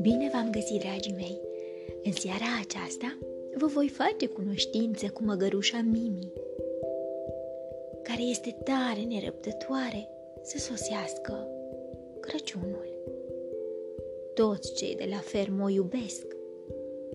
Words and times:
Bine 0.00 0.28
v-am 0.32 0.50
găsit, 0.50 0.80
dragii 0.80 1.12
mei! 1.12 1.40
În 2.04 2.12
seara 2.12 2.44
aceasta 2.60 3.18
vă 3.54 3.66
voi 3.66 3.88
face 3.88 4.26
cunoștință 4.26 5.08
cu 5.08 5.22
măgărușa 5.24 5.80
Mimi, 5.90 6.32
care 8.02 8.22
este 8.22 8.56
tare 8.64 9.00
nerăbdătoare 9.00 10.08
să 10.42 10.58
sosească 10.58 11.48
Crăciunul. 12.20 12.88
Toți 14.34 14.74
cei 14.74 14.94
de 14.94 15.06
la 15.10 15.18
fermă 15.18 15.64
o 15.64 15.68
iubesc. 15.68 16.26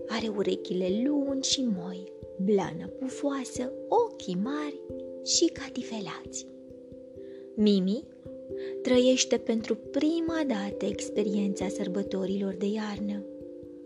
Are 0.06 0.28
urechile 0.28 0.88
lungi 1.06 1.50
și 1.50 1.68
moi, 1.76 2.12
blană 2.36 2.88
pufoasă, 2.98 3.72
ochii 3.88 4.38
mari 4.42 4.80
și 5.24 5.46
catifelați. 5.46 6.46
Mimi 7.54 8.12
trăiește 8.82 9.36
pentru 9.36 9.74
prima 9.74 10.42
dată 10.46 10.84
experiența 10.84 11.68
sărbătorilor 11.68 12.54
de 12.54 12.66
iarnă. 12.66 13.24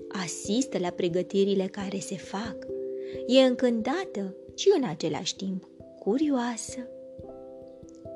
Asistă 0.08 0.78
la 0.78 0.90
pregătirile 0.90 1.66
care 1.66 1.98
se 1.98 2.16
fac. 2.16 2.56
E 3.26 3.40
încântată 3.40 4.36
și 4.54 4.72
în 4.76 4.84
același 4.88 5.36
timp 5.36 5.68
curioasă. 5.98 6.88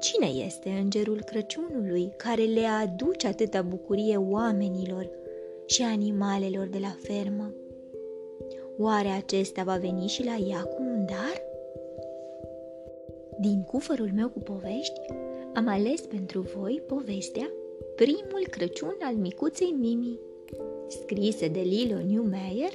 Cine 0.00 0.27
este 0.27 0.69
îngerul 0.69 1.23
Crăciunului 1.23 2.12
care 2.16 2.42
le 2.42 2.64
aduce 2.64 3.27
atâta 3.27 3.62
bucurie 3.62 4.16
oamenilor 4.16 5.11
și 5.66 5.83
animalelor 5.83 6.66
de 6.66 6.78
la 6.78 6.97
fermă? 7.02 7.55
Oare 8.78 9.09
acesta 9.09 9.62
va 9.62 9.77
veni 9.77 10.06
și 10.06 10.24
la 10.24 10.36
ea 10.48 10.62
cu 10.62 10.83
un 10.83 11.05
dar? 11.06 11.42
Din 13.41 13.62
cufărul 13.62 14.11
meu 14.14 14.28
cu 14.28 14.38
povești 14.38 15.00
am 15.55 15.69
ales 15.69 16.01
pentru 16.01 16.41
voi 16.41 16.83
povestea 16.87 17.51
Primul 17.95 18.47
Crăciun 18.51 18.97
al 19.01 19.15
micuței 19.15 19.75
Mimi, 19.78 20.19
scrisă 20.89 21.48
de 21.48 21.61
Lilo 21.61 21.97
Newmeyer, 21.97 22.72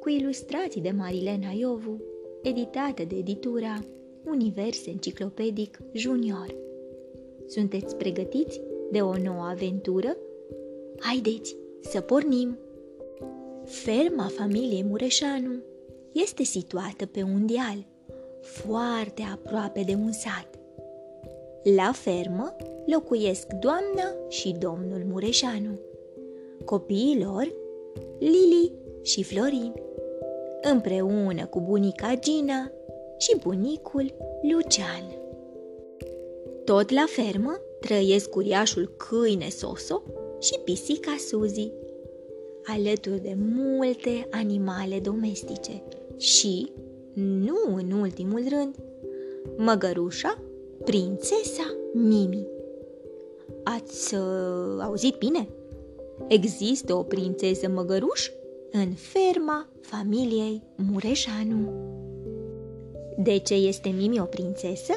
cu 0.00 0.08
ilustrații 0.08 0.80
de 0.80 0.90
Marilena 0.90 1.50
Iovu, 1.58 2.02
editată 2.42 3.04
de 3.04 3.16
editura 3.16 3.84
Univers 4.24 4.86
Enciclopedic 4.86 5.78
Junior. 5.92 6.54
Sunteți 7.46 7.96
pregătiți 7.96 8.60
de 8.90 9.00
o 9.00 9.16
nouă 9.16 9.44
aventură? 9.44 10.16
Haideți 10.98 11.56
să 11.80 12.00
pornim! 12.00 12.58
Ferma 13.64 14.26
familiei 14.36 14.84
Mureșanu 14.84 15.62
este 16.12 16.42
situată 16.42 17.06
pe 17.06 17.22
un 17.22 17.46
deal, 17.46 17.86
foarte 18.40 19.22
aproape 19.32 19.82
de 19.86 19.94
un 19.94 20.12
sat. 20.12 20.59
La 21.62 21.92
fermă 21.94 22.56
locuiesc 22.86 23.46
doamna 23.46 24.14
și 24.28 24.56
domnul 24.58 25.02
Mureșanu. 25.10 25.78
Copiii 26.64 27.22
lor, 27.22 27.52
Lili 28.18 28.72
și 29.02 29.22
Florin, 29.22 29.72
împreună 30.72 31.46
cu 31.46 31.60
bunica 31.60 32.14
Gina 32.20 32.72
și 33.18 33.36
bunicul 33.42 34.14
Lucian. 34.52 35.04
Tot 36.64 36.90
la 36.90 37.04
fermă 37.08 37.60
trăiesc 37.80 38.36
uriașul 38.36 38.94
câine 38.96 39.48
Soso 39.48 40.02
și 40.40 40.58
pisica 40.64 41.16
Suzy, 41.28 41.72
alături 42.64 43.22
de 43.22 43.36
multe 43.54 44.28
animale 44.30 44.98
domestice 44.98 45.82
și, 46.16 46.72
nu 47.14 47.74
în 47.74 47.90
ultimul 47.90 48.44
rând, 48.48 48.74
măgărușa 49.56 50.42
Prințesa 50.84 51.74
Mimi. 51.92 52.46
Ați 53.64 54.14
uh, 54.14 54.82
auzit 54.82 55.16
bine? 55.18 55.48
Există 56.28 56.94
o 56.94 57.02
prințesă 57.02 57.68
măgăruș 57.68 58.30
în 58.70 58.92
ferma 58.94 59.68
familiei 59.80 60.62
Mureșanu. 60.76 61.72
De 63.18 63.38
ce 63.38 63.54
este 63.54 63.88
Mimi 63.88 64.20
o 64.20 64.24
prințesă? 64.24 64.92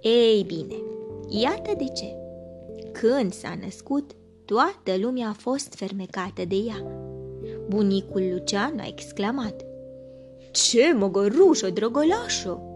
Ei 0.00 0.42
bine, 0.46 0.76
iată 1.28 1.70
de 1.76 1.86
ce. 1.94 2.16
Când 2.92 3.32
s-a 3.32 3.58
născut, 3.64 4.10
toată 4.44 4.96
lumea 5.00 5.28
a 5.28 5.36
fost 5.38 5.74
fermecată 5.74 6.44
de 6.48 6.56
ea. 6.56 6.86
Bunicul 7.68 8.22
Lucian 8.32 8.78
a 8.78 8.86
exclamat. 8.86 9.64
Ce 10.50 10.92
măgărușă 10.92 11.70
drăgălașă! 11.70 12.71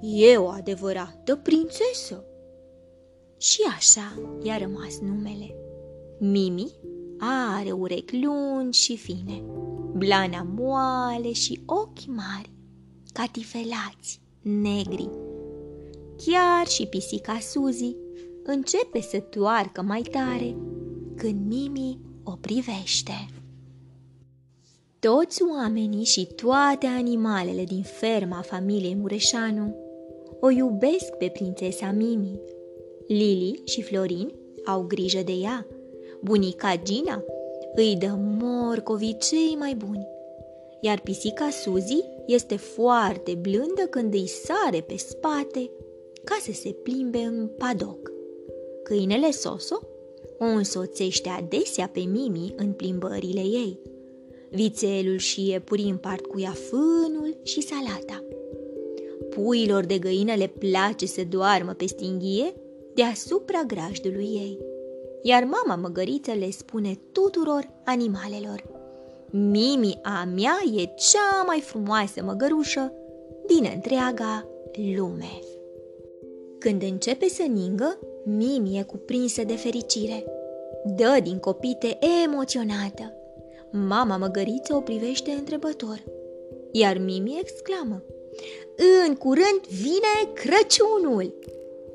E 0.00 0.36
o 0.36 0.48
adevărată 0.48 1.36
prințesă. 1.36 2.24
Și 3.38 3.60
așa 3.76 4.38
i-a 4.42 4.58
rămas 4.58 4.98
numele. 5.00 5.54
Mimi 6.18 6.72
are 7.18 7.70
urechi 7.70 8.24
lungi 8.24 8.80
și 8.80 8.96
fine, 8.96 9.44
blana 9.96 10.46
moale 10.56 11.32
și 11.32 11.60
ochi 11.66 12.06
mari, 12.06 12.52
catifelați, 13.12 14.20
negri. 14.42 15.08
Chiar 16.16 16.66
și 16.66 16.86
pisica 16.86 17.38
Suzy 17.38 17.96
începe 18.44 19.00
să 19.00 19.18
toarcă 19.18 19.82
mai 19.82 20.00
tare 20.00 20.56
când 21.16 21.46
Mimi 21.46 22.00
o 22.24 22.32
privește. 22.40 23.39
Toți 25.00 25.42
oamenii 25.50 26.04
și 26.04 26.26
toate 26.26 26.86
animalele 26.86 27.64
din 27.64 27.82
ferma 27.82 28.40
familiei 28.40 28.94
Mureșanu 28.94 29.76
o 30.40 30.50
iubesc 30.50 31.12
pe 31.18 31.30
prințesa 31.32 31.90
Mimi. 31.90 32.40
Lili 33.06 33.60
și 33.64 33.82
Florin 33.82 34.32
au 34.64 34.82
grijă 34.82 35.22
de 35.22 35.32
ea. 35.32 35.66
Bunica 36.20 36.80
Gina 36.82 37.24
îi 37.74 37.96
dă 37.98 38.16
morcovii 38.18 39.16
cei 39.18 39.56
mai 39.58 39.74
buni. 39.74 40.06
Iar 40.80 41.00
pisica 41.00 41.48
Suzy 41.50 42.04
este 42.26 42.56
foarte 42.56 43.34
blândă 43.34 43.82
când 43.90 44.14
îi 44.14 44.26
sare 44.26 44.80
pe 44.80 44.96
spate 44.96 45.70
ca 46.24 46.36
să 46.40 46.52
se 46.52 46.70
plimbe 46.70 47.18
în 47.18 47.50
padoc. 47.58 48.10
Câinele 48.82 49.30
Soso 49.30 49.80
o 50.38 50.44
însoțește 50.44 51.28
adesea 51.28 51.88
pe 51.92 52.00
Mimi 52.00 52.54
în 52.56 52.72
plimbările 52.72 53.40
ei. 53.40 53.78
Vițelul 54.50 55.16
și 55.16 55.48
iepurii 55.48 55.90
împart 55.90 56.26
cu 56.26 56.40
ea 56.40 56.54
fânul 56.68 57.36
și 57.42 57.60
salata. 57.60 58.24
Puilor 59.30 59.84
de 59.84 59.98
găină 59.98 60.34
le 60.34 60.46
place 60.46 61.06
să 61.06 61.22
doarmă 61.28 61.72
pe 61.72 61.86
stinghie 61.86 62.54
deasupra 62.94 63.62
grajdului 63.66 64.24
ei. 64.24 64.58
Iar 65.22 65.44
mama 65.44 65.80
măgăriță 65.80 66.32
le 66.32 66.50
spune 66.50 66.98
tuturor 67.12 67.70
animalelor 67.84 68.78
Mimi 69.32 69.98
a 70.02 70.28
mea 70.34 70.58
e 70.76 70.84
cea 70.84 71.42
mai 71.46 71.60
frumoasă 71.60 72.22
măgărușă 72.22 72.92
din 73.46 73.70
întreaga 73.74 74.48
lume. 74.96 75.38
Când 76.58 76.82
începe 76.82 77.28
să 77.28 77.42
ningă, 77.42 77.98
Mimi 78.24 78.78
e 78.78 78.82
cuprinsă 78.82 79.44
de 79.44 79.54
fericire. 79.56 80.24
Dă 80.96 81.18
din 81.22 81.38
copite 81.38 81.98
emoționată. 82.24 83.19
Mama 83.72 84.16
măgăriță 84.16 84.74
o 84.74 84.80
privește 84.80 85.30
întrebător, 85.30 86.02
iar 86.72 86.98
Mimi 86.98 87.38
exclamă 87.40 88.02
în 89.06 89.14
curând 89.14 89.60
vine 89.68 90.32
Crăciunul! 90.34 91.34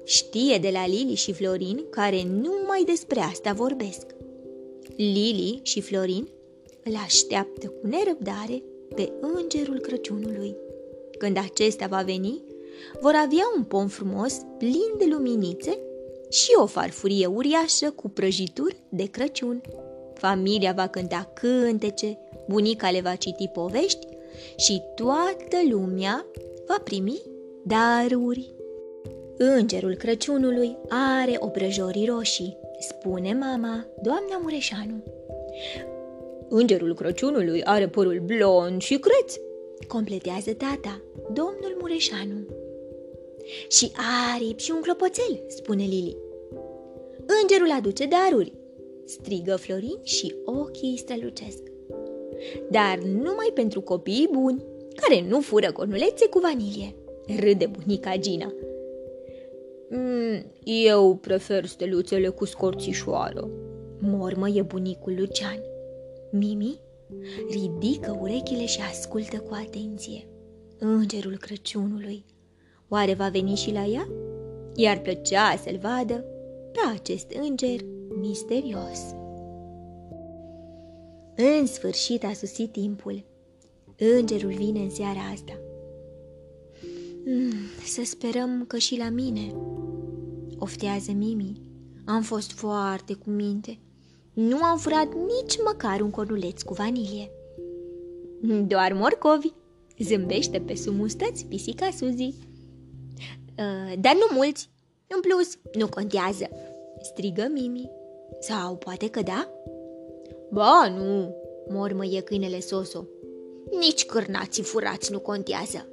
Știe 0.04 0.58
de 0.58 0.70
la 0.70 0.88
Lili 0.88 1.14
și 1.16 1.34
Florin 1.34 1.86
care 1.90 2.24
numai 2.24 2.84
despre 2.86 3.20
asta 3.20 3.54
vorbesc. 3.54 4.06
Lili 4.96 5.60
și 5.64 5.82
Florin 5.82 6.28
îl 6.84 6.96
așteaptă 7.06 7.68
cu 7.68 7.88
nerăbdare 7.88 8.64
pe 8.96 9.12
îngerul 9.22 9.80
Crăciunului. 9.80 10.56
Când 11.18 11.38
acesta 11.38 11.88
va 11.88 12.02
veni, 12.02 12.44
vor 13.02 13.14
avea 13.16 13.44
un 13.58 13.64
pom 13.64 13.88
frumos 13.88 14.38
plin 14.58 14.92
de 14.98 15.06
luminițe 15.10 15.80
și 16.30 16.52
o 16.56 16.66
farfurie 16.66 17.26
uriașă 17.26 17.92
cu 17.92 18.10
prăjituri 18.10 18.76
de 18.90 19.06
Crăciun. 19.06 19.62
Familia 20.16 20.74
va 20.76 20.88
cânta 20.88 21.32
cântece, 21.34 22.18
bunica 22.48 22.90
le 22.92 23.02
va 23.02 23.16
citi 23.16 23.48
povești 23.48 24.08
și 24.56 24.82
toată 24.96 25.58
lumea 25.70 26.26
va 26.68 26.82
primi 26.84 27.22
daruri. 27.64 28.54
Îngerul 29.38 29.96
Crăciunului 29.96 30.78
are 30.90 31.36
obrăjorii 31.40 32.06
roșii, 32.06 32.58
spune 32.80 33.34
mama, 33.34 33.86
doamna 34.02 34.40
Mureșanu. 34.42 35.04
Îngerul 36.50 36.94
Crăciunului 36.94 37.64
are 37.64 37.88
părul 37.88 38.24
blond 38.26 38.82
și 38.82 38.98
creț, 38.98 39.36
completează 39.88 40.54
tata, 40.54 41.02
domnul 41.34 41.78
Mureșanu. 41.80 42.46
Și 43.68 43.92
aripi 44.34 44.64
și 44.64 44.72
un 44.72 44.82
clopoțel, 44.82 45.44
spune 45.48 45.84
Lili. 45.84 46.18
Îngerul 47.42 47.72
aduce 47.72 48.06
daruri, 48.06 48.54
strigă 49.06 49.56
Florin 49.56 50.00
și 50.04 50.36
ochii 50.46 50.90
îi 50.90 50.98
strălucesc. 50.98 51.62
Dar 52.70 52.98
numai 52.98 53.52
pentru 53.54 53.82
copiii 53.82 54.30
buni, 54.32 54.64
care 54.96 55.26
nu 55.28 55.42
fură 55.42 55.72
cornulețe 55.72 56.28
cu 56.28 56.40
vanilie, 56.40 56.96
râde 57.40 57.66
bunica 57.66 58.18
Gina. 58.18 58.54
Mm, 59.90 60.46
eu 60.64 61.16
prefer 61.16 61.66
steluțele 61.66 62.28
cu 62.28 62.46
scorțișoară, 62.46 63.50
mormăie 64.00 64.62
bunicul 64.62 65.14
Lucian. 65.18 65.60
Mimi 66.32 66.80
ridică 67.50 68.18
urechile 68.22 68.66
și 68.66 68.80
ascultă 68.90 69.38
cu 69.38 69.54
atenție. 69.66 70.28
Îngerul 70.80 71.38
Crăciunului. 71.38 72.26
Oare 72.88 73.14
va 73.14 73.28
veni 73.28 73.56
și 73.56 73.72
la 73.72 73.86
ea? 73.86 74.10
Iar 74.76 75.00
plăcea 75.00 75.56
să-l 75.64 75.78
vadă 75.82 76.26
pe 76.76 76.94
acest 76.94 77.32
înger 77.32 77.80
misterios. 78.20 79.00
În 81.36 81.66
sfârșit 81.66 82.24
a 82.24 82.34
susit 82.34 82.72
timpul. 82.72 83.24
Îngerul 84.18 84.52
vine 84.52 84.80
în 84.80 84.90
seara 84.90 85.20
asta. 85.34 85.60
Mm, 87.26 87.52
să 87.86 88.02
sperăm 88.04 88.66
că 88.68 88.78
și 88.78 88.98
la 88.98 89.10
mine, 89.10 89.56
oftează 90.58 91.12
Mimi. 91.12 91.62
Am 92.06 92.22
fost 92.22 92.52
foarte 92.52 93.14
cu 93.14 93.30
minte. 93.30 93.80
Nu 94.34 94.64
am 94.64 94.78
furat 94.78 95.08
nici 95.14 95.58
măcar 95.66 96.02
un 96.02 96.10
cornuleț 96.10 96.62
cu 96.62 96.74
vanilie. 96.74 97.32
Doar 98.68 98.94
morcovi, 98.94 99.54
zâmbește 100.00 100.60
pe 100.60 100.76
sumustăți 100.76 101.46
pisica 101.46 101.90
Suzy. 101.90 102.34
Uh, 103.58 103.94
dar 104.00 104.14
nu 104.14 104.36
mulți. 104.36 104.70
În 105.08 105.22
plus, 105.22 105.58
nu 105.74 105.88
contează, 105.88 106.50
strigă 107.02 107.48
Mimi. 107.52 107.92
Sau 108.40 108.76
poate 108.76 109.10
că 109.10 109.22
da? 109.22 109.50
Ba, 110.50 110.96
nu, 110.98 111.36
mormăie 111.70 112.22
câinele 112.22 112.60
Soso. 112.60 113.08
Nici 113.80 114.06
cârnații 114.06 114.64
furați 114.64 115.12
nu 115.12 115.20
contează. 115.20 115.88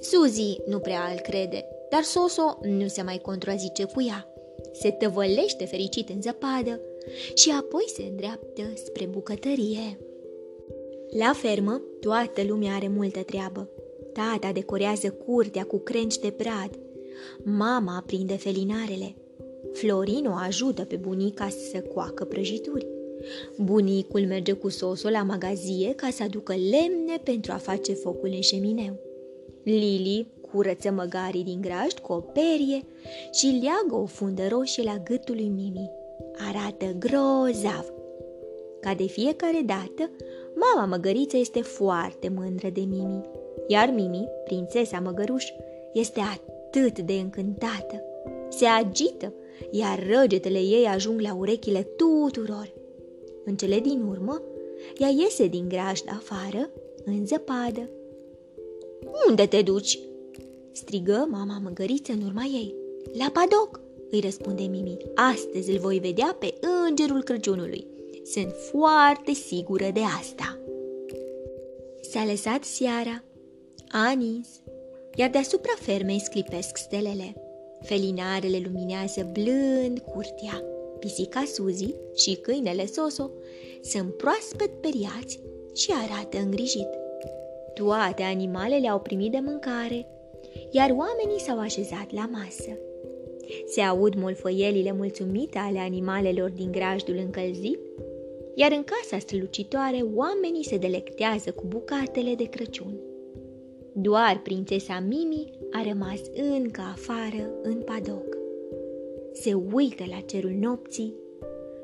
Suzy 0.00 0.56
nu 0.66 0.78
prea 0.78 1.00
îl 1.12 1.18
crede, 1.18 1.64
dar 1.90 2.02
Soso 2.02 2.58
nu 2.62 2.88
se 2.88 3.02
mai 3.02 3.18
contrazice 3.18 3.84
cu 3.84 4.02
ea. 4.02 4.34
Se 4.72 4.90
tăvălește 4.90 5.64
fericit 5.64 6.08
în 6.08 6.22
zăpadă 6.22 6.80
și 7.34 7.50
apoi 7.58 7.84
se 7.94 8.02
îndreaptă 8.02 8.62
spre 8.74 9.06
bucătărie. 9.06 9.98
La 11.10 11.32
fermă, 11.32 11.82
toată 12.00 12.42
lumea 12.42 12.74
are 12.74 12.88
multă 12.88 13.22
treabă. 13.22 13.68
Tata 14.12 14.52
decorează 14.52 15.10
curtea 15.10 15.64
cu 15.64 15.78
crenci 15.78 16.18
de 16.18 16.34
brad. 16.36 16.78
Mama 17.42 17.96
aprinde 17.96 18.36
felinarele. 18.36 19.14
Florino 19.72 20.30
ajută 20.34 20.84
pe 20.84 20.96
bunica 20.96 21.48
să 21.48 21.80
coacă 21.80 22.24
prăjituri. 22.24 22.86
Bunicul 23.56 24.20
merge 24.20 24.52
cu 24.52 24.68
sosul 24.68 25.10
la 25.10 25.22
magazie 25.22 25.92
ca 25.94 26.08
să 26.12 26.22
aducă 26.22 26.52
lemne 26.52 27.20
pentru 27.22 27.52
a 27.52 27.56
face 27.56 27.92
focul 27.92 28.30
în 28.32 28.40
șemineu. 28.40 28.98
Lili 29.62 30.26
curăță 30.52 30.90
măgarii 30.90 31.44
din 31.44 31.60
grajd 31.60 31.98
cu 32.02 32.12
o 32.12 32.20
perie 32.20 32.84
și 33.32 33.46
leagă 33.62 34.02
o 34.02 34.06
fundă 34.06 34.42
roșie 34.48 34.82
la 34.82 34.98
gâtul 35.04 35.34
lui 35.34 35.48
Mimi. 35.48 35.90
Arată 36.48 36.96
grozav. 36.98 37.92
Ca 38.80 38.94
de 38.94 39.06
fiecare 39.06 39.62
dată, 39.66 40.10
mama 40.54 40.86
măgăriță 40.86 41.36
este 41.36 41.60
foarte 41.60 42.28
mândră 42.28 42.68
de 42.68 42.80
Mimi, 42.80 43.24
iar 43.66 43.88
Mimi, 43.94 44.28
prințesa 44.44 45.00
măgăruș, 45.00 45.44
este 45.92 46.20
atât 46.20 46.49
de 47.04 47.12
încântată. 47.12 48.02
Se 48.48 48.64
agită, 48.64 49.34
iar 49.70 50.06
răgetele 50.12 50.58
ei 50.58 50.86
ajung 50.86 51.20
la 51.20 51.34
urechile 51.34 51.82
tuturor. 51.82 52.72
În 53.44 53.56
cele 53.56 53.80
din 53.80 54.02
urmă, 54.02 54.42
ea 54.98 55.08
iese 55.08 55.46
din 55.46 55.68
grajd 55.68 56.04
afară, 56.08 56.70
în 57.04 57.26
zăpadă. 57.26 57.90
Unde 59.28 59.46
te 59.46 59.62
duci?" 59.62 59.98
strigă 60.72 61.26
mama 61.30 61.58
măgăriță 61.62 62.12
în 62.12 62.22
urma 62.22 62.44
ei. 62.44 62.74
La 63.12 63.30
padoc, 63.32 63.80
îi 64.10 64.20
răspunde 64.20 64.62
Mimi. 64.62 64.96
Astăzi 65.14 65.70
îl 65.70 65.78
voi 65.78 65.98
vedea 65.98 66.36
pe 66.38 66.54
îngerul 66.88 67.22
Crăciunului. 67.22 67.86
Sunt 68.24 68.52
foarte 68.70 69.32
sigură 69.32 69.90
de 69.92 70.00
asta. 70.20 70.58
S-a 72.00 72.24
lăsat 72.24 72.64
seara, 72.64 73.24
a 73.88 74.12
nins, 74.12 74.48
iar 75.14 75.30
deasupra 75.30 75.72
fermei 75.80 76.20
sclipesc 76.20 76.76
stelele. 76.76 77.34
Felinarele 77.80 78.60
luminează 78.64 79.30
blând 79.32 79.98
curtea. 79.98 80.64
Pisica 80.98 81.42
Suzy 81.46 81.94
și 82.14 82.34
câinele 82.34 82.86
Soso 82.86 83.30
sunt 83.82 84.16
proaspăt 84.16 84.70
periați 84.80 85.40
și 85.74 85.90
arată 85.90 86.38
îngrijit. 86.38 86.88
Toate 87.74 88.22
animalele 88.22 88.88
au 88.88 89.00
primit 89.00 89.30
de 89.30 89.38
mâncare, 89.42 90.06
iar 90.70 90.90
oamenii 90.90 91.40
s-au 91.40 91.58
așezat 91.58 92.12
la 92.12 92.28
masă. 92.32 92.78
Se 93.66 93.80
aud 93.80 94.14
molfăielile 94.14 94.92
mulțumite 94.92 95.58
ale 95.58 95.78
animalelor 95.78 96.50
din 96.50 96.70
grajdul 96.70 97.16
încălzit, 97.16 97.78
iar 98.54 98.72
în 98.72 98.84
casa 98.84 99.18
strălucitoare 99.18 100.04
oamenii 100.14 100.64
se 100.64 100.76
delectează 100.76 101.50
cu 101.50 101.64
bucatele 101.66 102.34
de 102.34 102.44
Crăciun. 102.44 103.09
Doar 104.02 104.40
prințesa 104.42 105.00
Mimi 105.00 105.50
a 105.70 105.82
rămas 105.88 106.20
încă 106.56 106.80
afară 106.80 107.50
în 107.62 107.82
padoc. 107.82 108.36
Se 109.32 109.54
uită 109.54 110.04
la 110.08 110.20
cerul 110.20 110.50
nopții 110.50 111.14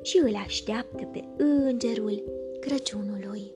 și 0.03 0.21
îl 0.25 0.35
așteaptă 0.35 1.05
pe 1.05 1.25
îngerul 1.37 2.23
Crăciunului. 2.61 3.53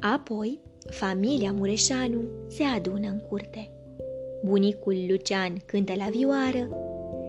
Apoi, 0.00 0.60
familia 0.90 1.52
Mureșanu 1.52 2.20
se 2.46 2.62
adună 2.62 3.08
în 3.08 3.20
curte. 3.28 3.70
Bunicul 4.44 4.96
Lucian 5.08 5.56
cântă 5.66 5.92
la 5.96 6.08
vioară, 6.10 6.68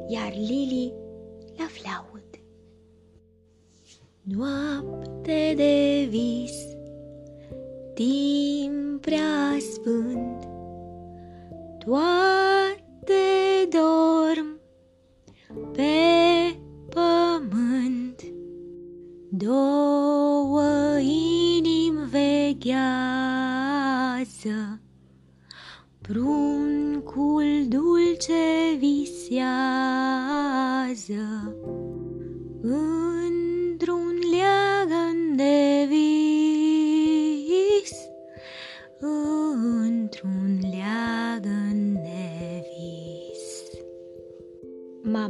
iar 0.07 0.33
Lili 0.33 0.93
la 1.57 1.65
flaut. 1.69 2.29
Noapte 4.21 5.53
de 5.55 6.05
vis, 6.09 6.79
timp 8.01 9.01
prea 9.01 9.57
sfânt, 9.73 10.47
toate 11.85 13.23
dorm 13.69 14.59
pe 15.71 15.91
pământ. 16.89 18.21
Două 19.29 19.70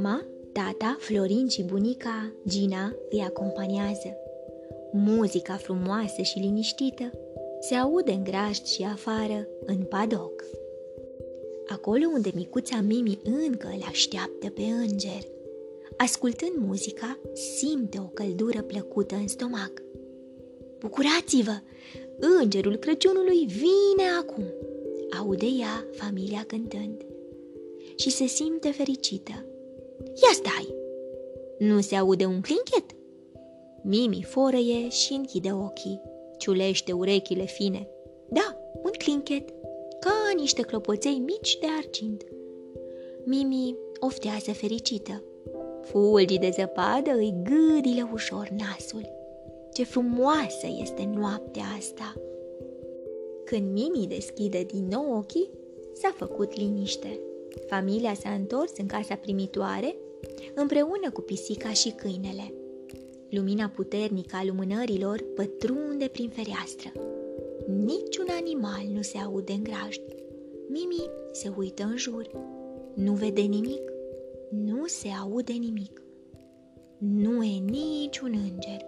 Mama, 0.02 0.26
tata, 0.52 0.98
Florin 1.00 1.48
și 1.48 1.64
bunica, 1.64 2.34
Gina, 2.48 2.96
îi 3.10 3.22
acompaniază. 3.22 4.16
Muzica 4.92 5.54
frumoasă 5.54 6.22
și 6.22 6.40
liniștită 6.40 7.12
se 7.60 7.76
aude 7.76 8.12
în 8.12 8.24
grajd 8.24 8.66
și 8.66 8.84
afară, 8.84 9.48
în 9.66 9.78
padoc. 9.78 10.44
Acolo 11.68 12.06
unde 12.14 12.32
micuța 12.36 12.82
Mimi 12.82 13.20
încă 13.24 13.68
îl 13.68 13.82
așteaptă 13.88 14.50
pe 14.50 14.62
înger. 14.62 15.24
Ascultând 15.98 16.56
muzica, 16.58 17.20
simte 17.34 18.00
o 18.00 18.08
căldură 18.08 18.62
plăcută 18.62 19.16
în 19.16 19.28
stomac. 19.28 19.72
Bucurați-vă! 20.80 21.60
Îngerul 22.42 22.76
Crăciunului 22.76 23.46
vine 23.46 24.10
acum! 24.20 24.44
Aude 25.20 25.46
ea 25.46 25.86
familia 25.92 26.44
cântând. 26.48 27.06
Și 27.96 28.10
se 28.10 28.26
simte 28.26 28.72
fericită. 28.72 29.46
Ia 30.14 30.34
stai! 30.34 30.76
Nu 31.58 31.82
se 31.82 31.96
aude 31.96 32.26
un 32.26 32.42
clinchet? 32.42 32.86
Mimi 33.84 34.24
forăie 34.24 34.90
și 34.90 35.14
închide 35.14 35.52
ochii 35.52 36.02
ciulește 36.42 36.92
urechile 36.92 37.44
fine. 37.44 37.88
Da, 38.30 38.58
un 38.84 38.92
clinchet, 38.98 39.50
ca 40.00 40.32
niște 40.36 40.62
clopoței 40.62 41.22
mici 41.26 41.58
de 41.60 41.68
argint. 41.78 42.26
Mimi 43.24 43.76
oftează 44.00 44.52
fericită. 44.52 45.24
Fulgii 45.82 46.40
de 46.40 46.50
zăpadă 46.54 47.12
îi 47.12 47.34
gâdile 47.44 48.10
ușor 48.14 48.50
nasul. 48.58 49.10
Ce 49.74 49.84
frumoasă 49.84 50.68
este 50.82 51.10
noaptea 51.16 51.64
asta! 51.78 52.16
Când 53.46 53.72
Mimi 53.72 54.08
deschide 54.08 54.64
din 54.64 54.88
nou 54.88 55.18
ochii, 55.18 55.50
s-a 55.94 56.14
făcut 56.16 56.58
liniște. 56.58 57.20
Familia 57.68 58.14
s-a 58.14 58.30
întors 58.30 58.72
în 58.78 58.86
casa 58.86 59.16
primitoare, 59.16 59.96
împreună 60.56 61.12
cu 61.14 61.22
pisica 61.22 61.70
și 61.70 61.90
câinele. 61.90 62.54
Lumina 63.30 63.68
puternică 63.68 64.36
a 64.36 64.46
lumânărilor 64.46 65.24
pătrunde 65.36 66.08
prin 66.08 66.30
fereastră. 66.30 66.92
Niciun 67.68 68.28
animal 68.40 68.84
nu 68.94 69.02
se 69.02 69.18
aude 69.18 69.52
în 69.52 69.64
grajd. 69.64 70.02
Mimi 70.68 71.10
se 71.32 71.52
uită 71.58 71.84
în 71.84 71.98
jur. 71.98 72.30
Nu 72.94 73.14
vede 73.14 73.42
nimic. 73.42 73.92
Nu 74.50 74.86
se 74.86 75.08
aude 75.22 75.54
nimic. 75.54 76.02
Nu 76.98 77.44
e 77.44 77.58
niciun 77.60 78.50
înger. 78.52 78.86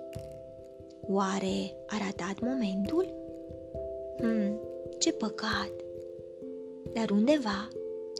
Oare 1.01 1.75
a 1.87 1.97
ratat 2.05 2.39
momentul? 2.41 3.13
Hmm, 4.19 4.59
ce 4.99 5.11
păcat! 5.11 5.71
Dar 6.93 7.09
undeva, 7.09 7.67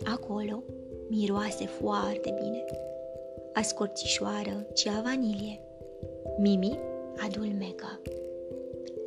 acolo, 0.04 0.64
miroase 1.10 1.66
foarte 1.66 2.34
bine. 2.42 2.66
A 3.54 3.62
scorțișoară 3.62 4.68
și 4.74 4.90
a 4.98 5.02
vanilie. 5.02 5.60
Mimi 6.38 6.80
adulmecă. 7.18 8.02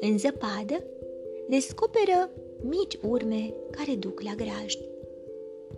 În 0.01 0.19
zăpadă, 0.19 0.85
descoperă 1.49 2.31
mici 2.63 2.99
urme 3.09 3.55
care 3.71 3.97
duc 3.97 4.21
la 4.21 4.35
grajd. 4.37 4.79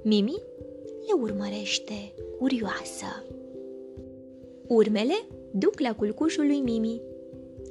Mimi 0.03 0.43
le 1.07 1.21
urmărește 1.23 2.15
curioasă. 2.39 3.27
Urmele 4.67 5.15
duc 5.53 5.81
la 5.81 5.95
culcușul 5.95 6.47
lui 6.47 6.61
Mimi. 6.61 7.03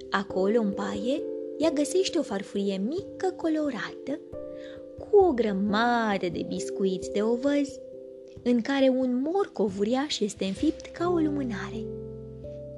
Acolo, 0.10 0.60
în 0.60 0.72
paie, 0.72 1.22
ea 1.58 1.70
găsește 1.70 2.18
o 2.18 2.22
farfurie 2.22 2.82
mică 2.88 3.34
colorată 3.36 4.20
cu 5.18 5.24
o 5.24 5.32
grămadă 5.32 6.30
de 6.32 6.46
biscuiți 6.48 7.12
de 7.12 7.22
ovăz 7.22 7.80
în 8.44 8.62
care 8.62 8.90
un 8.90 9.22
morcov 9.22 9.80
uriaș 9.80 10.20
este 10.20 10.46
înfipt 10.46 10.86
ca 10.86 11.10
o 11.10 11.18
lumânare. 11.18 11.86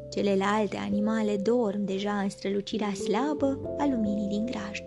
Celelalte 0.10 0.78
animale 0.78 1.36
dorm 1.36 1.86
deja 1.86 2.12
în 2.12 2.30
strălucirea 2.30 2.94
slabă 2.94 3.76
a 3.78 3.88
luminii 3.88 4.28
din 4.28 4.46
grajd. 4.46 4.86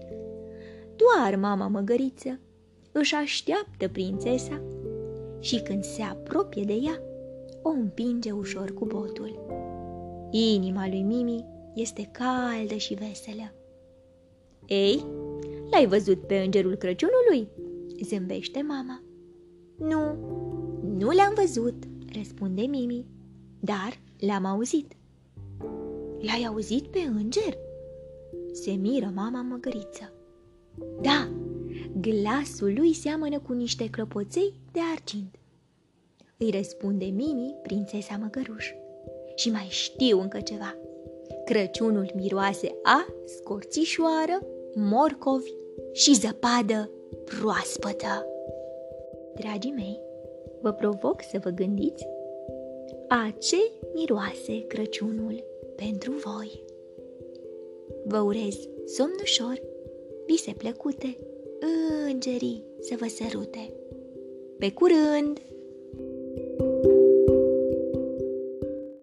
Doar 0.97 1.37
mama 1.37 1.66
măgăriță 1.66 2.40
își 2.92 3.14
așteaptă 3.14 3.88
prințesa 3.92 4.62
și 5.40 5.61
când 5.61 5.85
se 5.85 6.02
apropie 6.02 6.64
de 6.64 6.78
ea, 6.85 7.02
o 7.62 7.68
împinge 7.68 8.30
ușor 8.30 8.75
cu 8.75 8.85
botul. 8.85 9.47
Inima 10.30 10.88
lui 10.88 11.02
Mimi 11.02 11.47
este 11.75 12.11
caldă 12.12 12.75
și 12.75 12.94
veselă. 12.94 13.54
Ei, 14.66 15.04
l-ai 15.73 15.87
văzut 15.87 16.26
pe 16.26 16.37
îngerul 16.37 16.75
Crăciunului?" 16.75 17.49
zâmbește 18.02 18.62
mama. 18.62 19.02
Nu, 19.79 20.17
nu 20.97 21.11
l-am 21.11 21.33
văzut, 21.35 21.75
răspunde 22.14 22.62
Mimi, 22.62 23.07
dar 23.61 24.00
l-am 24.19 24.45
auzit. 24.45 24.93
L-ai 26.19 26.45
auzit 26.49 26.87
pe 26.87 26.99
înger? 26.99 27.57
Se 28.52 28.71
miră 28.71 29.12
mama 29.14 29.43
măgăriță. 29.43 30.12
Da, 31.00 31.31
glasul 32.00 32.73
lui 32.76 32.95
seamănă 32.95 33.38
cu 33.38 33.52
niște 33.52 33.91
clopoței 33.91 34.55
de 34.73 34.81
argint. 34.95 35.35
Îi 36.37 36.50
răspunde 36.50 37.05
Mimi, 37.05 37.57
prințesa 37.62 38.17
măgăruș. 38.17 38.71
Și 39.35 39.50
mai 39.50 39.67
știu 39.69 40.21
încă 40.21 40.41
ceva. 40.41 40.76
Crăciunul 41.45 42.12
miroase 42.14 42.75
a 42.83 43.07
scorțișoară, 43.25 44.47
morcovi 44.75 45.50
și 45.92 46.14
zăpadă 46.14 46.90
proaspătă. 47.25 48.26
Dragii 49.34 49.72
mei, 49.76 50.00
vă 50.61 50.72
provoc 50.72 51.22
să 51.30 51.38
vă 51.42 51.50
gândiți 51.50 52.06
a 53.08 53.34
ce 53.38 53.56
miroase 53.94 54.66
Crăciunul 54.66 55.44
pentru 55.76 56.12
voi. 56.12 56.64
Vă 58.04 58.18
urez 58.18 58.68
somn 58.87 59.14
ușor, 59.22 59.62
vise 60.26 60.52
plăcute, 60.52 61.16
îngerii 62.06 62.64
să 62.80 62.94
vă 62.99 63.06
sărute. 63.06 63.72
Pe 64.58 64.72
curând! 64.72 65.51